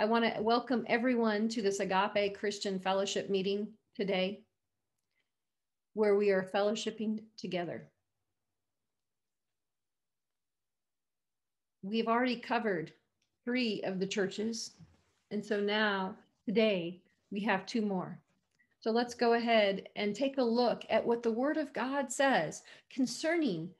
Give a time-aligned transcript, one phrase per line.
[0.00, 3.66] I want to welcome everyone to this Agape Christian Fellowship meeting
[3.96, 4.42] today,
[5.94, 7.88] where we are fellowshipping together.
[11.82, 12.92] We've already covered
[13.44, 14.70] three of the churches,
[15.32, 17.00] and so now today
[17.32, 18.20] we have two more.
[18.78, 22.62] So let's go ahead and take a look at what the Word of God says
[22.88, 23.70] concerning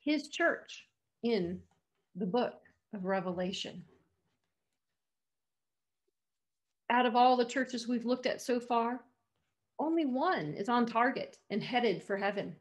[0.00, 0.86] His church
[1.22, 1.62] in
[2.14, 2.60] the book
[2.92, 3.82] of Revelation.
[6.92, 9.00] Out of all the churches we've looked at so far,
[9.78, 12.54] only one is on target and headed for heaven.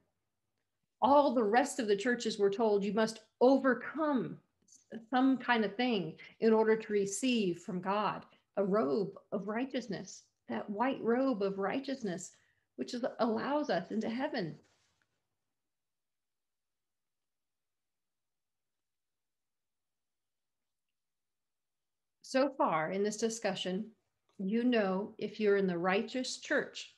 [1.02, 4.38] All the rest of the churches were told you must overcome
[5.10, 8.24] some kind of thing in order to receive from God
[8.56, 12.32] a robe of righteousness, that white robe of righteousness,
[12.78, 14.56] which is, allows us into heaven.
[22.22, 23.92] So far in this discussion,
[24.50, 26.96] you know if you're in the righteous church,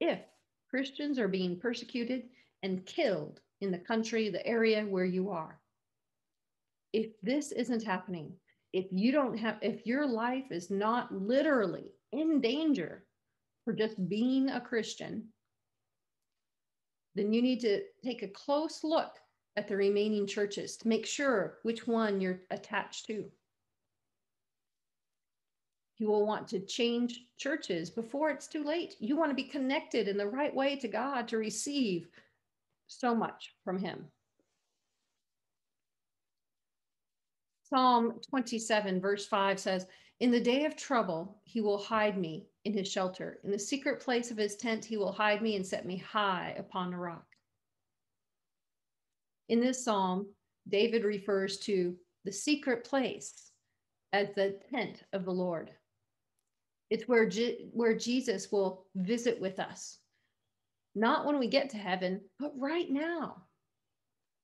[0.00, 0.20] if
[0.68, 2.24] Christians are being persecuted
[2.62, 5.60] and killed in the country, the area where you are.
[6.92, 8.32] If this isn't happening,
[8.72, 13.04] if you don't have, if your life is not literally in danger
[13.64, 15.28] for just being a Christian,
[17.14, 19.18] then you need to take a close look
[19.56, 23.24] at the remaining churches to make sure which one you're attached to.
[25.98, 28.96] You will want to change churches before it's too late.
[28.98, 32.08] You want to be connected in the right way to God to receive
[32.88, 34.06] so much from Him.
[37.62, 39.86] Psalm 27, verse 5 says,
[40.20, 43.38] In the day of trouble, he will hide me in his shelter.
[43.42, 46.54] In the secret place of his tent, he will hide me and set me high
[46.58, 47.26] upon a rock.
[49.48, 50.26] In this psalm,
[50.68, 53.50] David refers to the secret place
[54.12, 55.70] as the tent of the Lord.
[56.90, 59.98] It's where, Je- where Jesus will visit with us,
[60.94, 63.44] not when we get to heaven, but right now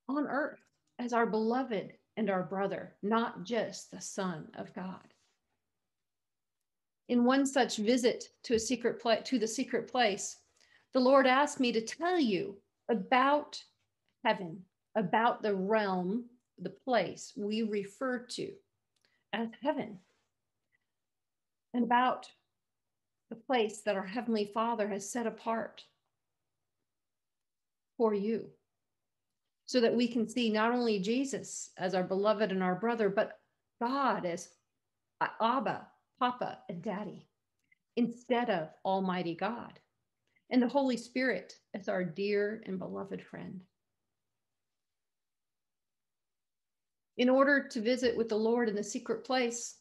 [0.08, 0.60] on earth
[0.98, 5.14] as our beloved and our brother, not just the Son of God.
[7.08, 10.36] In one such visit to a secret place, to the secret place,
[10.92, 12.56] the Lord asked me to tell you
[12.88, 13.62] about
[14.24, 14.64] heaven,
[14.96, 16.24] about the realm,
[16.58, 18.52] the place we refer to
[19.32, 19.98] as heaven,
[21.74, 22.28] and about
[23.30, 25.84] the place that our Heavenly Father has set apart
[27.96, 28.46] for you
[29.66, 33.38] so that we can see not only Jesus as our beloved and our brother, but
[33.80, 34.48] God as
[35.20, 35.86] Abba,
[36.18, 37.28] Papa, and Daddy
[37.96, 39.78] instead of Almighty God,
[40.50, 43.60] and the Holy Spirit as our dear and beloved friend.
[47.16, 49.79] In order to visit with the Lord in the secret place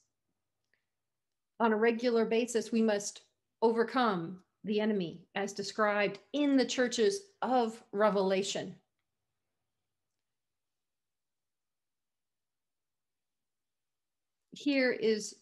[1.59, 3.21] on a regular basis, we must
[3.61, 8.75] overcome the enemy as described in the churches of Revelation.
[14.59, 15.35] here is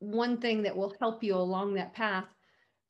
[0.00, 2.26] one thing that will help you along that path.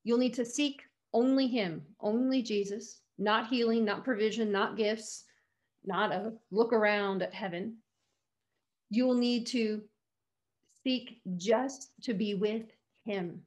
[0.05, 0.83] You'll need to seek
[1.13, 5.25] only Him, only Jesus, not healing, not provision, not gifts,
[5.85, 7.77] not a look around at heaven.
[8.91, 9.83] You'll need to
[10.87, 12.63] seek just to be with
[13.05, 13.43] Him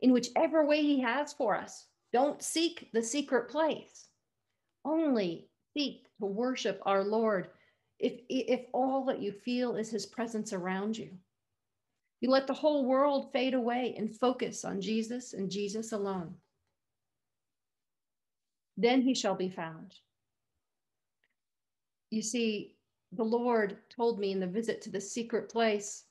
[0.00, 1.86] in whichever way He has for us.
[2.10, 4.06] Don't seek the secret place.
[4.82, 7.48] Only seek to worship our Lord
[7.98, 11.10] if, if all that you feel is His presence around you.
[12.22, 16.34] You let the whole world fade away and focus on Jesus and Jesus alone.
[18.78, 19.94] Then he shall be found.
[22.10, 22.76] You see,
[23.12, 26.04] the Lord told me in the visit to the secret place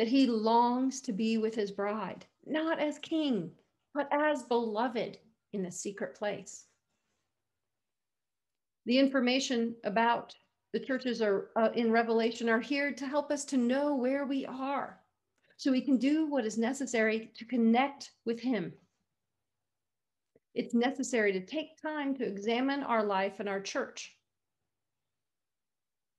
[0.00, 3.50] that he longs to be with his bride, not as king,
[3.92, 5.18] but as beloved
[5.52, 6.64] in the secret place.
[8.86, 10.34] The information about
[10.72, 14.46] the churches are uh, in Revelation are here to help us to know where we
[14.46, 14.98] are
[15.58, 18.72] so we can do what is necessary to connect with Him.
[20.54, 24.16] It's necessary to take time to examine our life and our church,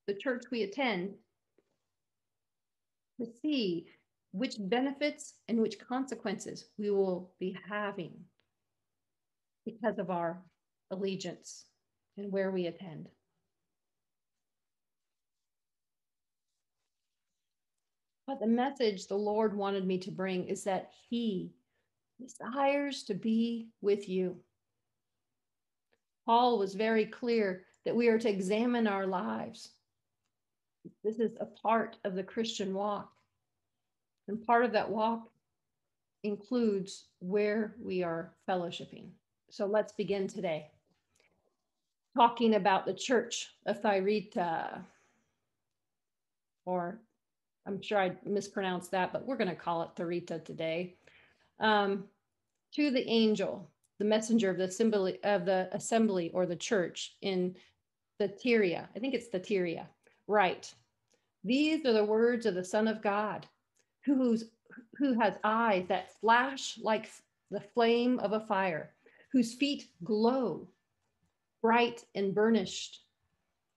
[0.06, 1.16] the church we attend,
[3.20, 3.88] to see
[4.32, 8.14] which benefits and which consequences we will be having
[9.66, 10.42] because of our
[10.90, 11.66] allegiance
[12.18, 13.10] and where we attend.
[18.28, 21.52] But the message the Lord wanted me to bring is that He
[22.22, 24.38] desires to be with you.
[26.26, 29.72] Paul was very clear that we are to examine our lives.
[31.04, 33.12] This is a part of the Christian walk.
[34.28, 35.30] And part of that walk
[36.24, 39.10] includes where we are fellowshipping.
[39.50, 40.68] So let's begin today.
[42.16, 44.86] Talking about the church of Thyatira,
[46.66, 47.00] or
[47.66, 50.96] I'm sure I mispronounced that, but we're going to call it Thyatira today.
[51.60, 52.06] Um,
[52.76, 53.70] to the angel,
[54.00, 57.56] the messenger of the assembly of the assembly or the church in
[58.20, 58.88] the Tyria.
[58.96, 59.86] I think it's the Tyria.
[60.32, 60.74] Right.
[61.44, 63.46] These are the words of the Son of God,
[64.06, 64.46] who's
[64.96, 67.12] who has eyes that flash like
[67.50, 68.94] the flame of a fire,
[69.34, 70.70] whose feet glow
[71.62, 73.02] bright and burnished,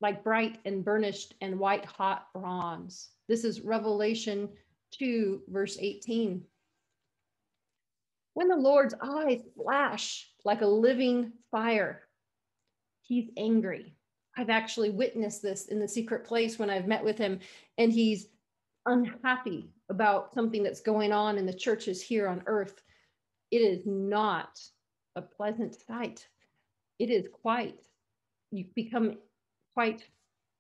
[0.01, 3.09] like bright and burnished and white hot bronze.
[3.27, 4.49] This is Revelation
[4.93, 6.41] 2, verse 18.
[8.35, 12.03] When the Lord's eyes flash like a living fire,
[13.03, 13.97] he's angry.
[14.37, 17.39] I've actually witnessed this in the secret place when I've met with him,
[17.79, 18.29] and he's
[18.87, 22.83] unhappy about something that's going on in the churches here on earth.
[23.51, 24.61] It is not
[25.17, 26.27] a pleasant sight.
[26.99, 27.79] It is quite,
[28.51, 29.19] you become
[29.75, 30.05] quite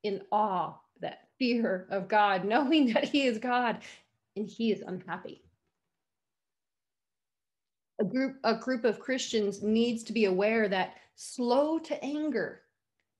[0.02, 3.78] in awe, that fear of God, knowing that He is God
[4.36, 5.42] and He is unhappy.
[8.00, 12.63] A group, a group of Christians needs to be aware that slow to anger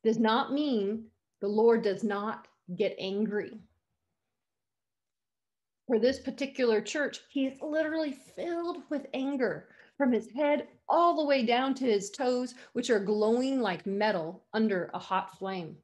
[0.05, 1.07] does not mean
[1.41, 2.47] the Lord does not
[2.77, 3.59] get angry
[5.87, 9.69] for this particular church, he is literally filled with anger
[9.99, 14.45] from his head all the way down to his toes, which are glowing like metal
[14.55, 15.77] under a hot flame.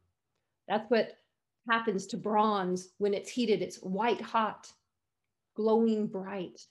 [0.68, 1.18] That's what
[1.68, 3.62] happens to bronze when it's heated.
[3.62, 4.72] It's white hot,
[5.54, 6.66] glowing bright.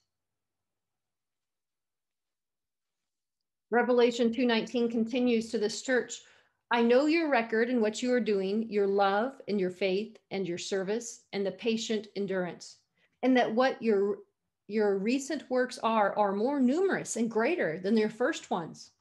[3.71, 6.21] Revelation 2:19 continues to this church.
[6.71, 10.47] I know your record and what you are doing, your love and your faith and
[10.47, 12.77] your service and the patient endurance
[13.23, 14.19] and that what your
[14.67, 18.91] your recent works are are more numerous and greater than your first ones.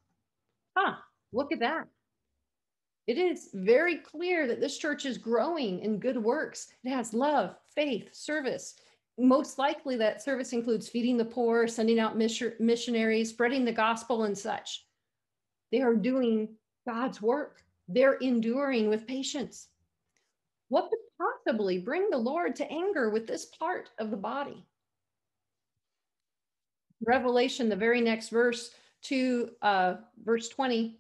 [0.75, 0.95] Huh,
[1.33, 1.87] look at that.
[3.07, 6.69] It is very clear that this church is growing in good works.
[6.85, 8.77] It has love, faith, service.
[9.19, 14.37] Most likely, that service includes feeding the poor, sending out missionaries, spreading the gospel, and
[14.37, 14.87] such.
[15.73, 16.49] They are doing
[16.87, 17.63] God's work.
[17.89, 19.69] They're enduring with patience.
[20.69, 24.67] What could possibly bring the Lord to anger with this part of the body?
[27.05, 28.73] Revelation, the very next verse
[29.03, 29.95] to uh,
[30.25, 30.99] verse 20.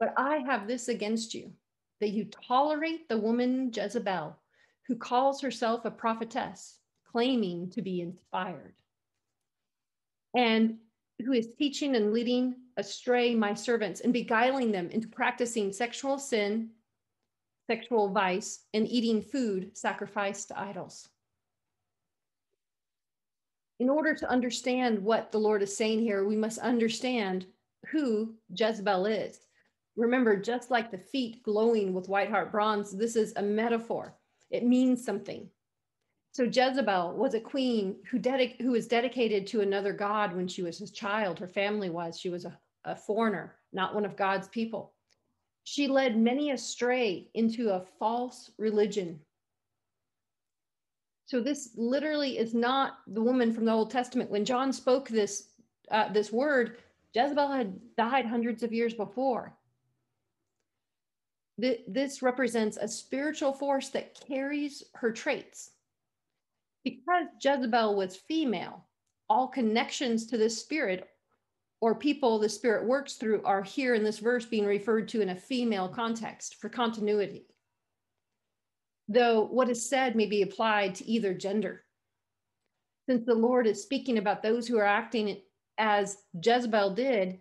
[0.00, 1.52] But I have this against you,
[2.00, 4.36] that you tolerate the woman Jezebel,
[4.88, 6.78] who calls herself a prophetess,
[7.10, 8.74] claiming to be inspired,
[10.34, 10.78] and
[11.22, 16.70] who is teaching and leading astray my servants and beguiling them into practicing sexual sin
[17.66, 21.08] sexual vice, and eating food sacrificed to idols.
[23.80, 27.46] In order to understand what the Lord is saying here, we must understand
[27.90, 29.40] who Jezebel is.
[29.96, 34.14] Remember, just like the feet glowing with white heart bronze, this is a metaphor.
[34.50, 35.48] It means something.
[36.34, 40.62] So Jezebel was a queen who, dedic- who was dedicated to another god when she
[40.62, 41.38] was a child.
[41.38, 42.18] Her family was.
[42.18, 44.92] She was a, a foreigner, not one of God's people.
[45.62, 49.20] She led many astray into a false religion.
[51.26, 54.28] So this literally is not the woman from the Old Testament.
[54.28, 55.50] When John spoke this
[55.90, 56.78] uh, this word,
[57.14, 59.54] Jezebel had died hundreds of years before.
[61.56, 65.70] This represents a spiritual force that carries her traits.
[66.84, 68.86] Because Jezebel was female,
[69.28, 71.08] all connections to the spirit
[71.84, 75.28] or people the Spirit works through are here in this verse being referred to in
[75.28, 77.46] a female context for continuity.
[79.06, 81.84] Though what is said may be applied to either gender.
[83.06, 85.42] Since the Lord is speaking about those who are acting
[85.76, 87.40] as Jezebel did,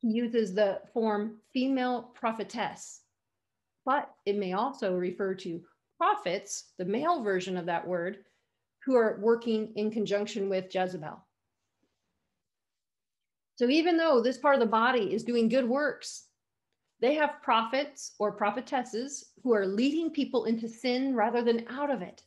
[0.00, 3.02] he uses the form female prophetess.
[3.84, 5.60] But it may also refer to
[5.98, 8.24] prophets, the male version of that word,
[8.84, 11.24] who are working in conjunction with Jezebel.
[13.56, 16.26] So even though this part of the body is doing good works,
[17.00, 22.02] they have prophets or prophetesses who are leading people into sin rather than out of
[22.02, 22.22] it.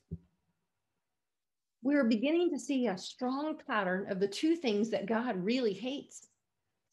[1.81, 5.73] We are beginning to see a strong pattern of the two things that God really
[5.73, 6.27] hates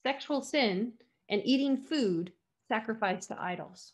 [0.02, 0.92] sexual sin
[1.30, 2.32] and eating food
[2.68, 3.92] sacrificed to idols.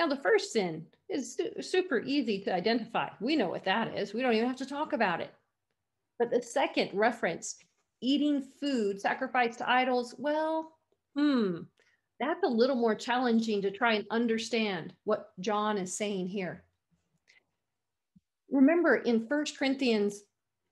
[0.00, 3.10] Now, the first sin is su- super easy to identify.
[3.20, 5.30] We know what that is, we don't even have to talk about it.
[6.18, 7.58] But the second reference
[8.00, 10.72] eating food sacrificed to idols, well,
[11.14, 11.64] hmm,
[12.18, 16.64] that's a little more challenging to try and understand what John is saying here.
[18.50, 20.22] Remember in First Corinthians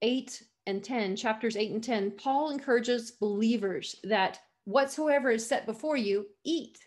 [0.01, 5.99] 8 and 10, chapters 8 and 10, Paul encourages believers that whatsoever is set before
[5.99, 6.79] you, eat,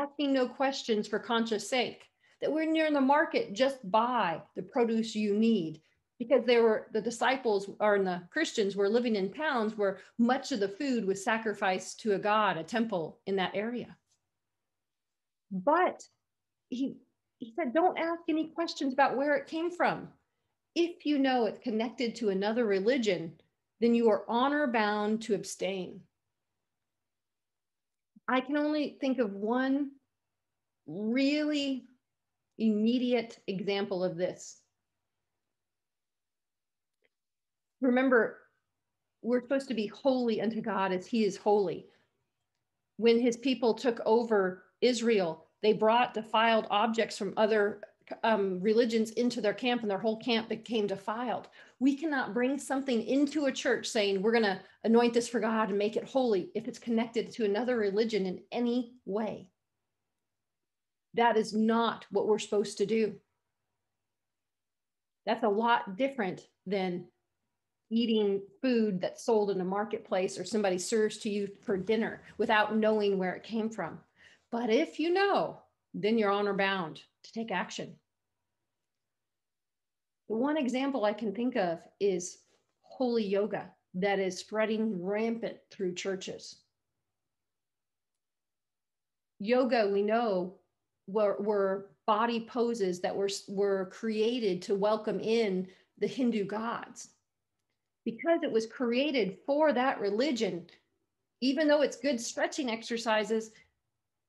[0.00, 2.02] asking no questions for conscience sake.
[2.40, 5.80] That when you're in the market, just buy the produce you need.
[6.18, 10.60] Because they were the disciples or the Christians were living in towns where much of
[10.60, 13.96] the food was sacrificed to a god, a temple in that area.
[15.50, 16.02] But
[16.68, 16.98] he
[17.38, 20.08] he said, don't ask any questions about where it came from.
[20.74, 23.34] If you know it's connected to another religion,
[23.80, 26.00] then you are honor bound to abstain.
[28.28, 29.90] I can only think of one
[30.86, 31.84] really
[32.58, 34.60] immediate example of this.
[37.80, 38.38] Remember,
[39.22, 41.86] we're supposed to be holy unto God as he is holy.
[42.96, 47.80] When his people took over Israel, they brought defiled objects from other
[48.22, 51.48] um, religions into their camp and their whole camp became defiled.
[51.80, 55.70] We cannot bring something into a church saying we're going to anoint this for God
[55.70, 59.48] and make it holy if it's connected to another religion in any way.
[61.14, 63.14] That is not what we're supposed to do.
[65.26, 67.06] That's a lot different than
[67.90, 72.76] eating food that's sold in a marketplace or somebody serves to you for dinner without
[72.76, 73.98] knowing where it came from.
[74.50, 75.60] But if you know,
[75.92, 77.94] then you're honor bound to take action.
[80.28, 82.38] The one example I can think of is
[82.82, 86.56] holy yoga that is spreading rampant through churches.
[89.38, 90.54] Yoga, we know,
[91.06, 95.66] were, were body poses that were, were created to welcome in
[95.98, 97.08] the Hindu gods.
[98.04, 100.66] Because it was created for that religion,
[101.40, 103.50] even though it's good stretching exercises,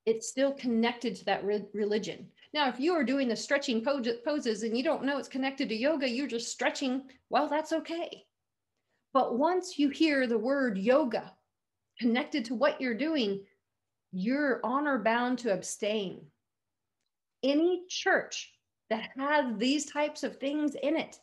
[0.06, 2.28] it's still connected to that re- religion.
[2.56, 5.76] Now, if you are doing the stretching poses and you don't know it's connected to
[5.76, 8.24] yoga, you're just stretching, well, that's okay.
[9.14, 11.34] But once you hear the word yoga
[12.00, 13.44] connected to what you're doing,
[14.14, 16.28] you're honor bound to abstain.
[17.44, 18.54] Any church
[18.90, 21.20] that has these types of things in it,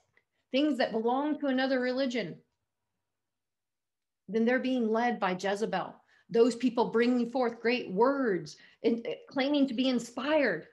[0.50, 2.36] things that belong to another religion,
[4.28, 5.94] then they're being led by Jezebel.
[6.28, 10.66] Those people bringing forth great words and uh, claiming to be inspired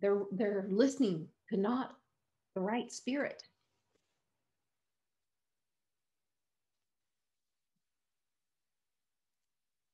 [0.00, 1.96] they're they're listening to not
[2.54, 3.42] the right spirit.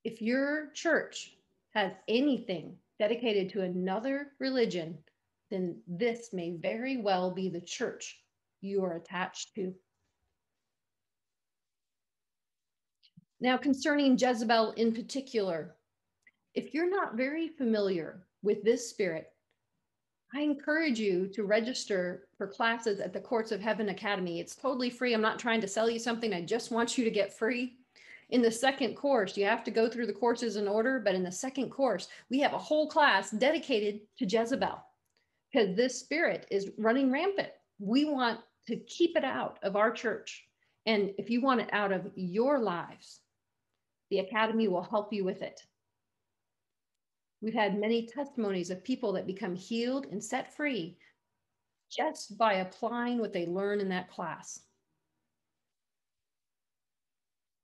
[0.03, 1.37] If your church
[1.73, 4.97] has anything dedicated to another religion
[5.49, 8.19] then this may very well be the church
[8.61, 9.71] you are attached to.
[13.39, 15.75] Now concerning jezebel in particular
[16.53, 19.32] if you're not very familiar with this spirit
[20.35, 24.39] I encourage you to register for classes at the Courts of Heaven Academy.
[24.39, 25.13] It's totally free.
[25.13, 26.33] I'm not trying to sell you something.
[26.33, 27.77] I just want you to get free.
[28.31, 31.21] In the second course, you have to go through the courses in order, but in
[31.21, 34.83] the second course, we have a whole class dedicated to Jezebel
[35.51, 37.49] because this spirit is running rampant.
[37.77, 40.47] We want to keep it out of our church.
[40.87, 43.19] And if you want it out of your lives,
[44.09, 45.61] the Academy will help you with it.
[47.43, 50.97] We've had many testimonies of people that become healed and set free
[51.91, 54.61] just by applying what they learn in that class.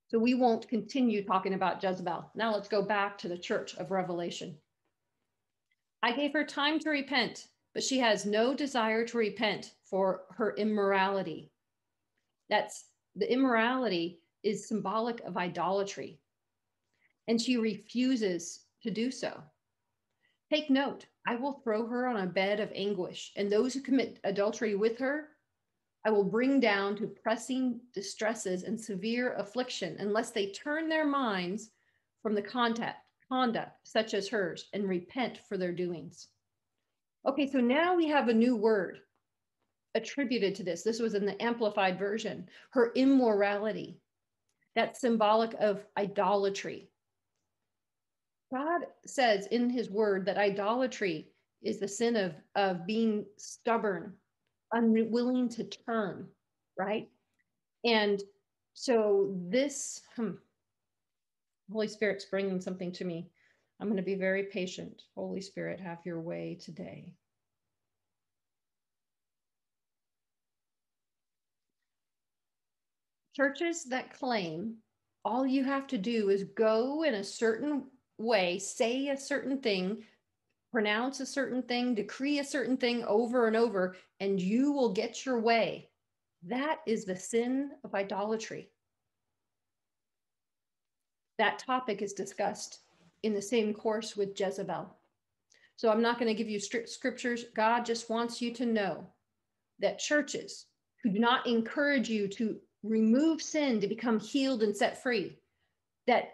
[0.10, 2.30] So we won't continue talking about Jezebel.
[2.36, 4.58] Now let's go back to the church of Revelation.
[6.04, 10.58] I gave her time to repent, but she has no desire to repent for her
[10.58, 11.54] immorality.
[12.50, 12.84] That's
[13.16, 16.20] the immorality is symbolic of idolatry,
[17.30, 19.42] and she refuses to do so.
[20.52, 24.20] Take note, I will throw her on a bed of anguish, and those who commit
[24.24, 25.30] adultery with her,
[26.06, 31.70] I will bring down to pressing distresses and severe affliction, unless they turn their minds
[32.24, 36.30] from the contact, conduct such as hers and repent for their doings.
[37.28, 39.02] Okay, so now we have a new word
[39.94, 40.84] attributed to this.
[40.84, 44.00] This was in the amplified version her immorality.
[44.76, 46.89] That's symbolic of idolatry.
[48.52, 51.28] God says in his word that idolatry
[51.62, 54.14] is the sin of, of being stubborn,
[54.72, 56.28] unwilling to turn,
[56.78, 57.10] right?
[57.86, 58.22] And
[58.74, 60.32] so this, hmm,
[61.72, 63.30] Holy Spirit's bringing something to me.
[63.80, 65.04] I'm going to be very patient.
[65.16, 67.14] Holy Spirit, have your way today.
[73.36, 74.76] Churches that claim
[75.24, 77.84] all you have to do is go in a certain
[78.20, 80.04] way say a certain thing,
[80.72, 85.26] pronounce a certain thing, decree a certain thing over and over, and you will get
[85.26, 85.90] your way.
[86.44, 88.70] That is the sin of idolatry.
[91.40, 92.82] that topic is discussed
[93.24, 94.94] in the same course with Jezebel.
[95.78, 97.46] So I'm not going to give you scriptures.
[97.56, 99.08] God just wants you to know
[99.80, 100.66] that churches
[101.02, 105.40] who do not encourage you to remove sin to become healed and set free,
[106.08, 106.32] that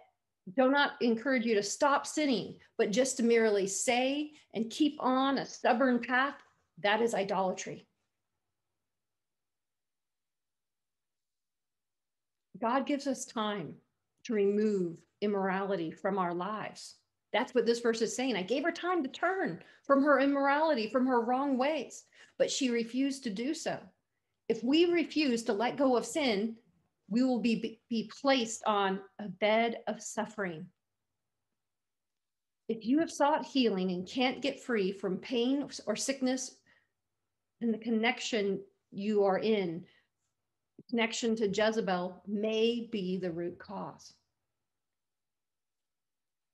[0.54, 5.38] do not encourage you to stop sinning, but just to merely say and keep on
[5.38, 6.36] a stubborn path,
[6.84, 7.88] that is idolatry.
[12.62, 13.76] God gives us time
[14.26, 16.96] to remove immorality from our lives.
[17.34, 18.36] That's what this verse is saying.
[18.36, 22.04] I gave her time to turn from her immorality, from her wrong ways,
[22.38, 23.78] but she refused to do so.
[24.48, 26.56] If we refuse to let go of sin,
[27.10, 30.66] we will be, be placed on a bed of suffering.
[32.68, 36.56] If you have sought healing and can't get free from pain or sickness,
[37.62, 38.60] then the connection
[38.92, 39.86] you are in,
[40.90, 44.14] connection to Jezebel, may be the root cause.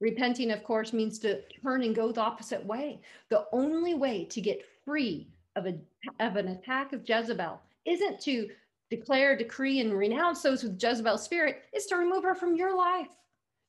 [0.02, 3.02] Repenting, of course, means to turn and go the opposite way.
[3.30, 5.78] The only way to get free of, a,
[6.20, 8.50] of an attack of Jezebel isn't to
[8.92, 13.08] declare, decree, and renounce those with Jezebel's spirit, is to remove her from your life.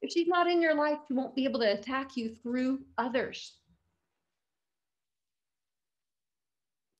[0.02, 3.52] If she's not in your life, she won't be able to attack you through others.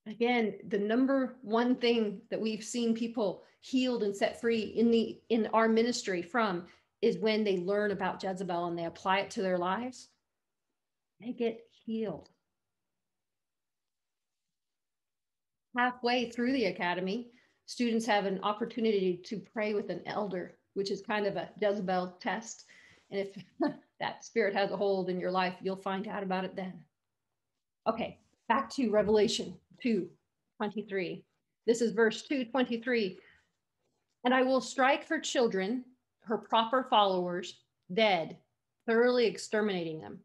[0.07, 5.21] Again, the number one thing that we've seen people healed and set free in the
[5.29, 6.67] in our ministry from
[7.01, 10.09] is when they learn about Jezebel and they apply it to their lives,
[11.21, 12.29] they get healed.
[15.77, 17.31] Halfway through the academy,
[17.73, 22.19] students have an opportunity to pray with an elder, which is kind of a Jezebel
[22.21, 22.67] test.
[23.11, 23.35] And if
[23.99, 26.75] that spirit has a hold in your life, you'll find out about it then.
[27.89, 30.07] Okay, back to Revelation 2
[30.59, 31.25] 23.
[31.67, 33.19] This is verse 2 23.
[34.25, 35.83] And I will strike her children,
[36.21, 37.61] her proper followers,
[37.95, 38.37] dead,
[38.87, 40.19] thoroughly exterminating them.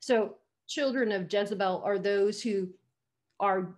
[0.00, 0.36] So,
[0.68, 2.68] children of Jezebel are those who
[3.40, 3.74] are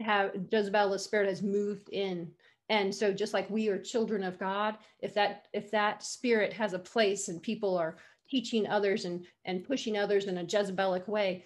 [0.00, 2.30] have Jezebel, the spirit has moved in
[2.68, 6.72] and so just like we are children of god if that if that spirit has
[6.72, 7.96] a place and people are
[8.28, 11.44] teaching others and and pushing others in a jezebelic way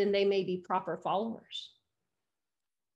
[0.00, 1.72] then they may be proper followers.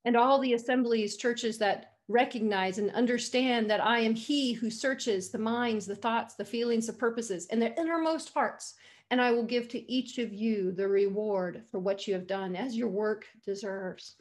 [0.06, 5.30] And all the assemblies churches that recognize and understand that i am he who searches
[5.30, 8.74] the minds the thoughts the feelings the purposes and their innermost hearts
[9.10, 12.54] and i will give to each of you the reward for what you have done
[12.54, 14.16] as your work deserves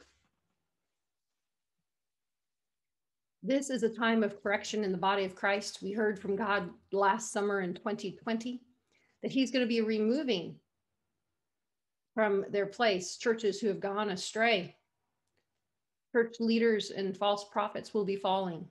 [3.46, 5.80] This is a time of correction in the body of Christ.
[5.82, 8.62] We heard from God last summer in 2020
[9.22, 10.56] that He's going to be removing
[12.14, 14.76] from their place churches who have gone astray.
[16.12, 18.66] Church leaders and false prophets will be falling.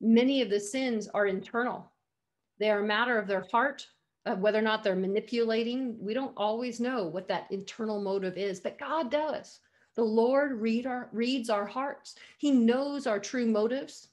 [0.00, 1.92] Many of the sins are internal,
[2.58, 3.86] they are a matter of their heart,
[4.24, 5.98] of whether or not they're manipulating.
[6.00, 9.60] We don't always know what that internal motive is, but God does.
[9.94, 12.14] The Lord read our, reads our hearts.
[12.38, 14.08] He knows our true motives.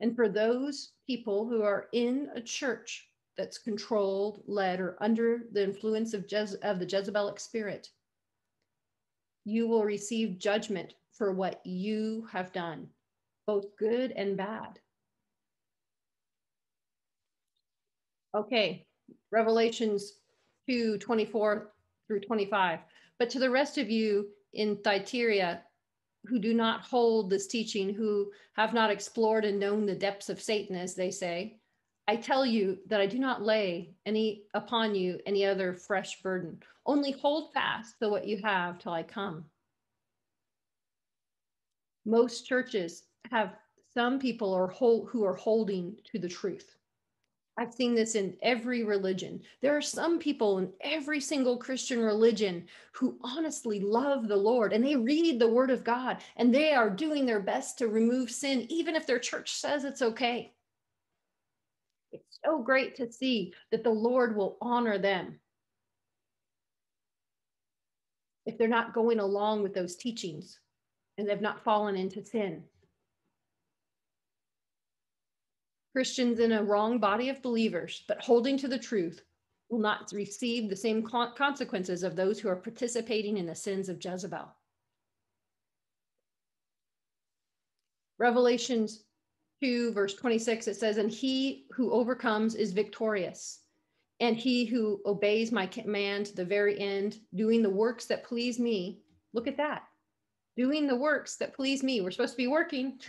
[0.00, 5.62] And for those people who are in a church that's controlled, led, or under the
[5.62, 6.24] influence of,
[6.62, 7.90] of the Jezebelic spirit,
[9.44, 12.88] you will receive judgment for what you have done,
[13.46, 14.80] both good and bad.
[18.34, 18.86] Okay,
[19.30, 20.14] Revelations
[20.68, 21.70] 2 24
[22.06, 22.80] through 25.
[23.18, 25.62] But to the rest of you, in Thyatira
[26.26, 30.40] who do not hold this teaching, who have not explored and known the depths of
[30.40, 31.58] Satan, as they say,
[32.06, 36.60] I tell you that I do not lay any upon you any other fresh burden.
[36.84, 39.44] Only hold fast to what you have till I come.
[42.04, 43.54] Most churches have
[43.94, 46.76] some people are hold, who are holding to the truth.
[47.58, 49.42] I've seen this in every religion.
[49.60, 54.82] There are some people in every single Christian religion who honestly love the Lord and
[54.82, 58.66] they read the word of God and they are doing their best to remove sin,
[58.70, 60.54] even if their church says it's okay.
[62.10, 65.38] It's so great to see that the Lord will honor them
[68.46, 70.58] if they're not going along with those teachings
[71.18, 72.64] and they've not fallen into sin.
[75.92, 79.22] Christians in a wrong body of believers, but holding to the truth,
[79.68, 84.04] will not receive the same consequences of those who are participating in the sins of
[84.04, 84.54] Jezebel.
[88.18, 89.04] Revelations
[89.62, 93.60] 2, verse 26, it says, And he who overcomes is victorious.
[94.20, 98.58] And he who obeys my command to the very end, doing the works that please
[98.58, 99.00] me.
[99.32, 99.84] Look at that.
[100.56, 102.00] Doing the works that please me.
[102.00, 103.00] We're supposed to be working.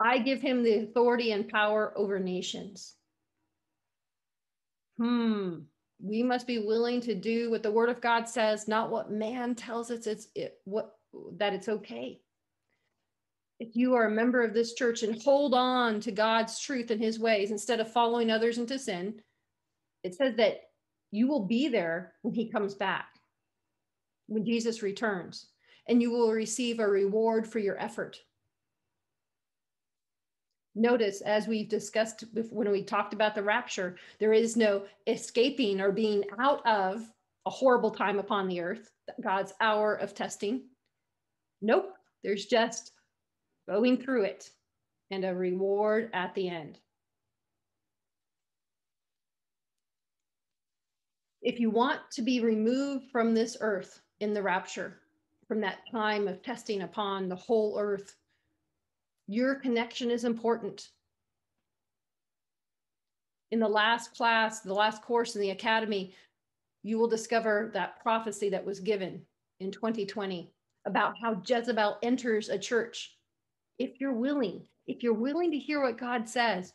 [0.00, 2.94] I give him the authority and power over nations.
[5.00, 5.60] hmm,
[5.98, 9.54] we must be willing to do what the word of God says, not what man
[9.54, 10.94] tells us it's it, what
[11.36, 12.20] that it's okay.
[13.58, 17.00] If you are a member of this church and hold on to God's truth and
[17.02, 19.20] his ways instead of following others into sin,
[20.02, 20.60] it says that
[21.10, 23.08] you will be there when he comes back,
[24.28, 25.46] when Jesus returns,
[25.88, 28.18] and you will receive a reward for your effort.
[30.74, 35.90] Notice, as we've discussed when we talked about the rapture, there is no escaping or
[35.90, 37.02] being out of
[37.46, 40.62] a horrible time upon the earth, God's hour of testing.
[41.60, 42.92] Nope, there's just
[43.68, 44.50] going through it
[45.10, 46.78] and a reward at the end.
[51.42, 54.98] If you want to be removed from this earth in the rapture,
[55.48, 58.14] from that time of testing upon the whole earth,
[59.30, 60.88] your connection is important.
[63.52, 66.14] In the last class, the last course in the academy,
[66.82, 69.22] you will discover that prophecy that was given
[69.60, 70.50] in 2020
[70.84, 73.16] about how Jezebel enters a church.
[73.78, 76.72] If you're willing, if you're willing to hear what God says,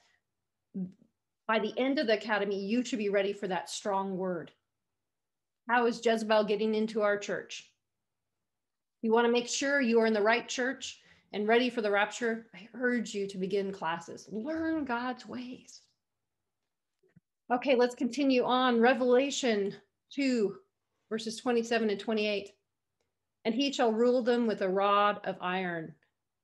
[1.50, 4.50] by the end of the academy, you should be ready for that strong word.
[5.68, 7.70] How is Jezebel getting into our church?
[9.02, 11.02] You want to make sure you are in the right church
[11.36, 14.30] and ready for the rapture, I urge you to begin classes.
[14.32, 15.82] Learn God's ways.
[17.54, 18.80] Okay, let's continue on.
[18.80, 19.76] Revelation
[20.14, 20.56] 2,
[21.10, 22.52] verses 27 and 28.
[23.44, 25.94] And he shall rule them with a rod of iron,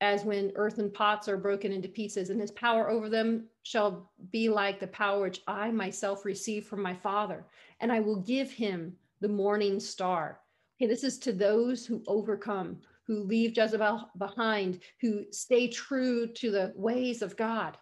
[0.01, 4.49] as when earthen pots are broken into pieces, and his power over them shall be
[4.49, 7.45] like the power which I myself receive from my Father,
[7.79, 10.41] and I will give him the morning star.
[10.77, 16.51] Okay, this is to those who overcome, who leave Jezebel behind, who stay true to
[16.51, 17.77] the ways of God.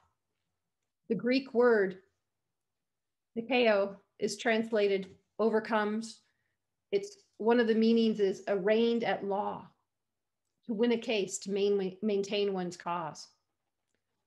[1.10, 1.98] The Greek word,
[3.38, 5.08] nikao, is translated
[5.40, 6.22] overcomes.
[6.92, 9.68] It's one of the meanings is arraigned at law,
[10.66, 13.28] to win a case, to main, maintain one's cause.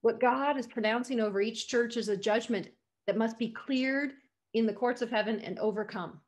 [0.01, 2.69] What God is pronouncing over each church is a judgment
[3.07, 4.13] that must be cleared
[4.55, 6.21] in the courts of heaven and overcome.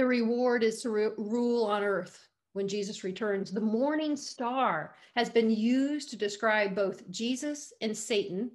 [0.00, 3.52] The reward is to re- rule on earth when Jesus returns.
[3.52, 8.50] The morning star has been used to describe both Jesus and Satan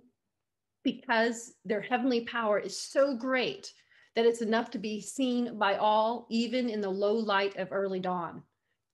[0.83, 3.71] because their heavenly power is so great
[4.15, 7.99] that it's enough to be seen by all, even in the low light of early
[7.99, 8.41] dawn.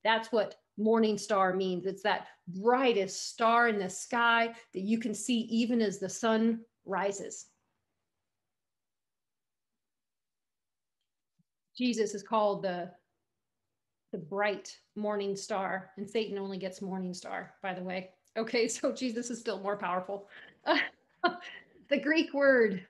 [0.03, 1.85] That's what morning star means.
[1.85, 6.65] It's that brightest star in the sky that you can see even as the sun
[6.83, 7.45] rises.
[11.77, 12.91] Jesus is called the
[14.12, 18.10] the bright morning star, and Satan only gets morning star, by the way.
[18.38, 20.27] Okay, so Jesus is still more powerful.
[21.89, 22.86] the Greek word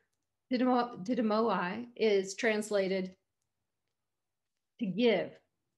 [0.51, 3.15] didomi is translated
[4.79, 5.31] to give,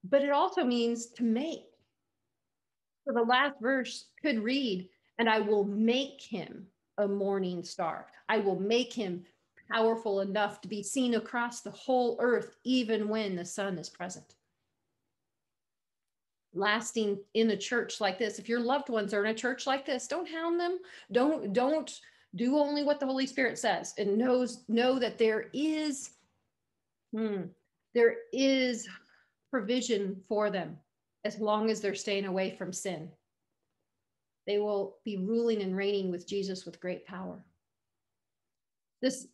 [0.03, 1.65] but it also means to make.
[3.05, 4.89] So the last verse could read,
[5.19, 8.07] and I will make him a morning star.
[8.29, 9.25] I will make him
[9.69, 14.35] powerful enough to be seen across the whole earth, even when the sun is present.
[16.53, 19.85] Lasting in a church like this, if your loved ones are in a church like
[19.85, 20.79] this, don't hound them.
[21.11, 21.99] Don't don't
[22.35, 26.11] do only what the Holy Spirit says, and knows know that there is
[27.11, 27.43] hmm,
[27.93, 28.87] there is
[29.49, 30.77] provision for them
[31.25, 33.09] as long as they're staying away from sin.
[34.45, 37.39] They will be ruling and reigning with Jesus with great power.
[39.01, 39.27] This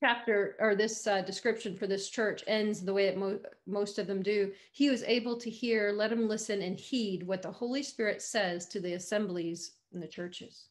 [0.00, 4.06] chapter or this uh, description for this church ends the way that mo- most of
[4.06, 4.52] them do.
[4.72, 8.66] He was able to hear, let him listen and heed what the Holy Spirit says
[8.68, 10.66] to the assemblies and the churches.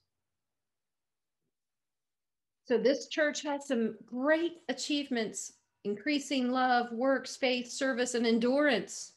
[2.65, 9.13] So this church has some great achievements increasing love, work, faith, service, and endurance.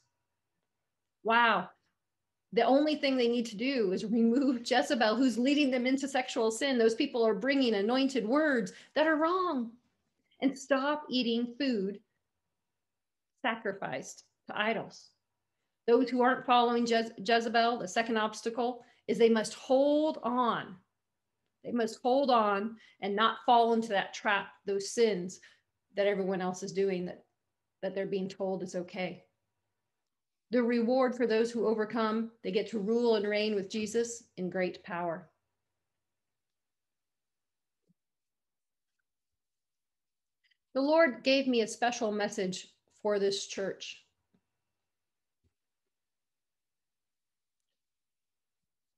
[1.24, 1.68] Wow.
[2.52, 6.50] The only thing they need to do is remove Jezebel, who's leading them into sexual
[6.50, 6.78] sin.
[6.78, 9.72] Those people are bringing anointed words that are wrong
[10.42, 12.00] and stop eating food
[13.42, 15.10] sacrificed to idols.
[15.86, 20.76] Those who aren't following Je- Jezebel, the second obstacle is they must hold on.
[21.64, 25.40] They must hold on and not fall into that trap, those sins
[25.96, 27.24] that everyone else is doing that,
[27.82, 29.24] that they're being told is okay.
[30.50, 34.50] The reward for those who overcome, they get to rule and reign with Jesus in
[34.50, 35.29] great power.
[40.74, 42.68] The Lord gave me a special message
[43.02, 44.04] for this church.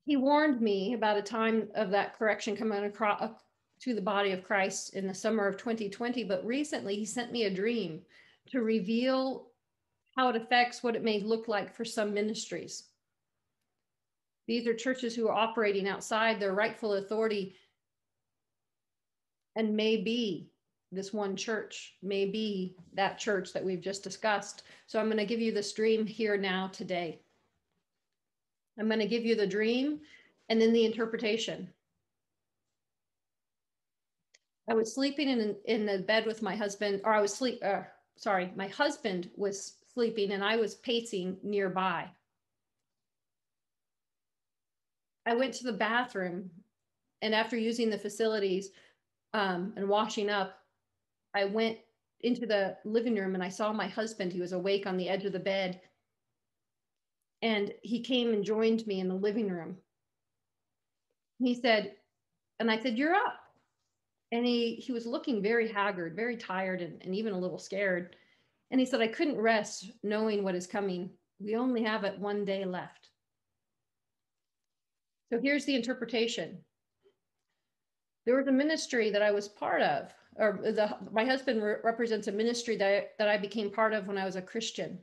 [0.05, 3.29] He warned me about a time of that correction coming across uh,
[3.81, 7.45] to the body of Christ in the summer of 2020, but recently he sent me
[7.45, 8.03] a dream
[8.51, 9.49] to reveal
[10.17, 12.89] how it affects what it may look like for some ministries.
[14.47, 17.57] These are churches who are operating outside their rightful authority
[19.57, 20.52] and may be
[20.93, 24.63] this one church, may be that church that we've just discussed.
[24.87, 27.21] So I'm going to give you this dream here now today.
[28.79, 30.01] I'm going to give you the dream
[30.49, 31.69] and then the interpretation.
[34.69, 37.59] I was sleeping in in the bed with my husband, or I was sleep.
[37.65, 37.83] Uh,
[38.17, 42.09] sorry, my husband was sleeping, and I was pacing nearby.
[45.27, 46.51] I went to the bathroom,
[47.23, 48.71] and after using the facilities
[49.35, 50.62] um, and washing up,
[51.35, 51.79] I went
[52.21, 54.33] into the living room and I saw my husband.
[54.33, 55.81] He was awake on the edge of the bed,
[57.41, 59.77] and he came and joined me in the living room.
[61.39, 61.97] He said,
[62.61, 63.43] and I said, "You're up."
[64.33, 68.17] and he he was looking very haggard very tired and, and even a little scared
[68.71, 72.45] and he said i couldn't rest knowing what is coming we only have it one
[72.45, 73.11] day left
[75.31, 76.59] so here's the interpretation
[78.27, 82.29] there was a ministry that i was part of or the, my husband re- represents
[82.29, 84.99] a ministry that I, that I became part of when i was a christian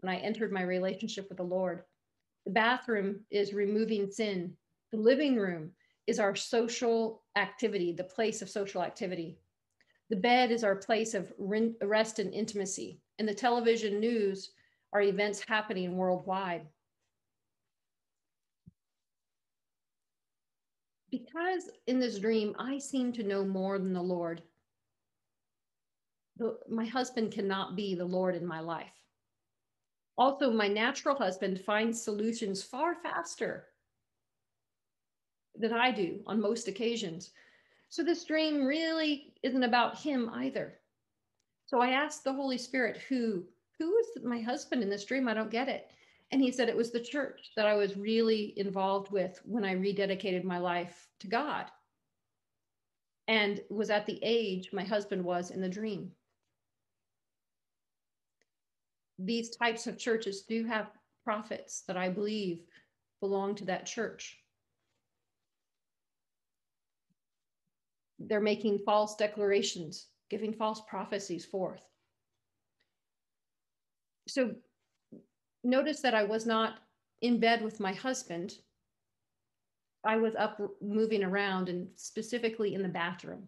[0.00, 1.82] when i entered my relationship with the lord
[2.46, 4.56] the bathroom is removing sin
[4.92, 5.72] the living room
[6.06, 9.38] is our social activity, the place of social activity.
[10.10, 13.00] The bed is our place of rest and intimacy.
[13.18, 14.50] And the television news
[14.92, 16.66] are events happening worldwide.
[21.10, 24.42] Because in this dream, I seem to know more than the Lord.
[26.68, 28.92] My husband cannot be the Lord in my life.
[30.18, 33.68] Also, my natural husband finds solutions far faster
[35.54, 37.30] than I do on most occasions.
[37.88, 40.78] So this dream really isn't about him either.
[41.66, 43.44] So I asked the Holy Spirit, who
[43.78, 45.26] who is my husband in this dream?
[45.26, 45.90] I don't get it.
[46.30, 49.74] And he said it was the church that I was really involved with when I
[49.74, 51.66] rededicated my life to God.
[53.28, 56.12] And was at the age my husband was in the dream.
[59.24, 60.90] These types of churches do have
[61.24, 62.60] prophets that I believe
[63.20, 64.42] belong to that church.
[68.28, 71.82] they're making false declarations, giving false prophecies forth.
[74.28, 74.54] So
[75.64, 76.78] notice that I was not
[77.20, 78.54] in bed with my husband.
[80.04, 83.44] I was up moving around and specifically in the bathroom.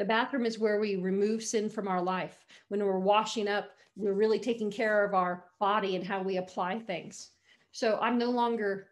[0.00, 2.46] The bathroom is where we remove sin from our life.
[2.68, 6.78] When we're washing up, we're really taking care of our body and how we apply
[6.78, 7.32] things.
[7.72, 8.86] So I'm no longer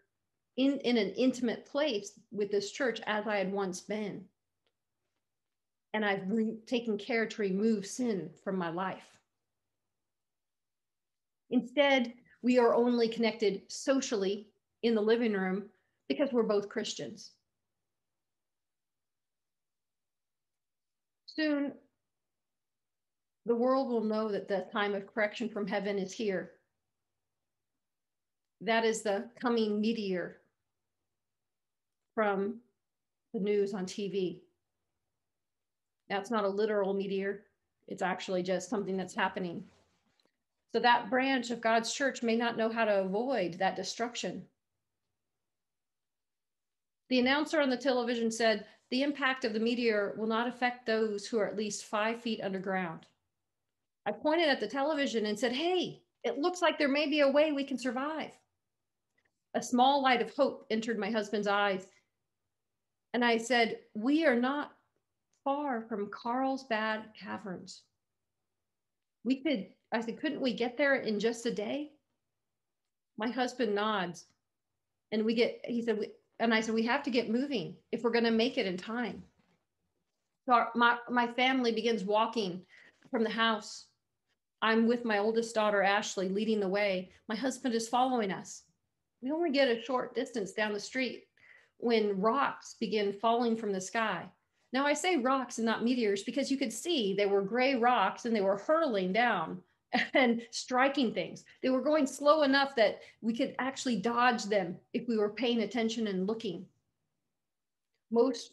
[0.58, 4.22] in, in an intimate place with this church as I had once been
[5.94, 9.16] and I've re- taken care to remove sin from my life.
[11.48, 14.48] Instead, we are only connected socially
[14.82, 15.70] in the living room
[16.06, 17.32] because we're both Christians.
[21.38, 21.72] Soon,
[23.46, 26.50] the world will know that the time of correction from heaven is here.
[28.60, 30.38] That is the coming meteor
[32.16, 32.56] from
[33.32, 34.40] the news on TV.
[36.08, 37.44] That's not a literal meteor.
[37.86, 39.62] It's actually just something that's happening.
[40.72, 44.44] So that branch of God's church may not know how to avoid that destruction.
[47.10, 51.26] The announcer on the television said the impact of the meteor will not affect those
[51.26, 53.06] who are at least five feet underground.
[54.06, 57.30] I pointed at the television and said, Hey, it looks like there may be a
[57.30, 58.32] way we can survive.
[59.54, 61.86] A small light of hope entered my husband's eyes.
[63.12, 64.72] And I said, We are not
[65.44, 67.82] far from Carlsbad Caverns.
[69.24, 71.92] We could, I said, couldn't we get there in just a day?
[73.16, 74.26] My husband nods.
[75.10, 75.98] And we get, he said,
[76.40, 78.76] and I said, we have to get moving if we're going to make it in
[78.76, 79.22] time.
[80.46, 82.62] So our, my, my family begins walking
[83.10, 83.86] from the house.
[84.62, 87.10] I'm with my oldest daughter, Ashley, leading the way.
[87.28, 88.62] My husband is following us.
[89.20, 91.24] We only get a short distance down the street
[91.78, 94.24] when rocks begin falling from the sky.
[94.72, 98.24] Now I say rocks and not meteors because you could see they were gray rocks
[98.24, 99.58] and they were hurling down
[100.14, 101.44] and striking things.
[101.62, 105.62] They were going slow enough that we could actually dodge them if we were paying
[105.62, 106.66] attention and looking.
[108.10, 108.52] Most